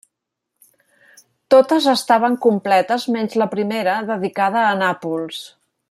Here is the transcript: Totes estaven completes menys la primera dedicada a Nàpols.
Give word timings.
Totes 1.55 1.89
estaven 1.93 2.37
completes 2.47 3.05
menys 3.17 3.37
la 3.43 3.49
primera 3.55 3.97
dedicada 4.11 4.65
a 4.73 4.77
Nàpols. 4.85 5.45